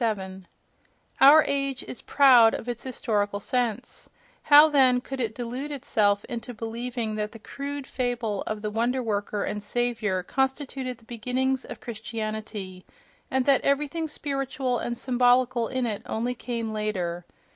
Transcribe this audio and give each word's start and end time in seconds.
—Our 1.21 1.43
age 1.45 1.83
is 1.83 2.01
proud 2.01 2.55
of 2.55 2.67
its 2.67 2.81
historical 2.81 3.39
sense: 3.39 4.09
how, 4.41 4.67
then, 4.67 4.99
could 4.99 5.19
it 5.19 5.35
delude 5.35 5.69
itself 5.71 6.25
into 6.25 6.55
believing 6.55 7.13
that 7.17 7.33
the 7.33 7.37
crude 7.37 7.85
fable 7.85 8.41
of 8.47 8.63
the 8.63 8.71
wonder 8.71 9.03
worker 9.03 9.43
and 9.43 9.61
Saviour 9.61 10.23
constituted 10.23 10.97
the 10.97 11.05
beginnings 11.05 11.65
of 11.65 11.81
Christianity—and 11.81 13.45
that 13.45 13.61
everything 13.61 14.07
spiritual 14.07 14.79
and 14.79 14.97
symbolical 14.97 15.67
in 15.67 15.85
it 15.85 16.01
only 16.07 16.33
came 16.33 16.73
later? 16.73 17.23